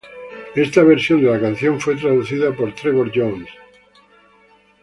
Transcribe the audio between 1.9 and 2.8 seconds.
producida por